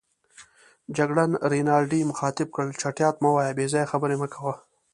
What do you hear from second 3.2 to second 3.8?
مه وایه، بې